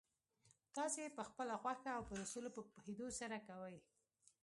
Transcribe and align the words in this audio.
تاسې 0.75 0.99
يې 1.03 1.15
پخپله 1.19 1.53
خوښه 1.61 1.89
او 1.97 2.03
پر 2.09 2.17
اصولو 2.25 2.49
په 2.55 2.61
پوهېدو 2.71 3.07
سره 3.19 3.37
کوئ. 3.47 3.77